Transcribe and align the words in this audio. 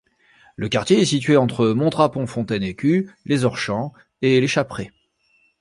Le 0.55 0.67
quartier 0.67 0.99
est 0.99 1.05
situé 1.05 1.37
entre 1.37 1.67
Montrapon-Fontaine-Écu, 1.73 3.11
Les 3.25 3.45
Orchamps 3.45 3.93
et 4.23 4.41
Les 4.41 4.47
Chaprais. 4.47 4.91